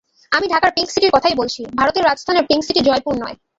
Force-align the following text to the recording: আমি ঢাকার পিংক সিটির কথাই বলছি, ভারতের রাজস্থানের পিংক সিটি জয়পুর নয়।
আমি 0.31 0.45
ঢাকার 0.47 0.71
পিংক 0.75 0.89
সিটির 0.91 1.13
কথাই 1.13 1.35
বলছি, 1.35 1.61
ভারতের 1.79 2.05
রাজস্থানের 2.05 2.47
পিংক 2.49 2.63
সিটি 2.63 2.81
জয়পুর 2.87 3.15
নয়। 3.23 3.35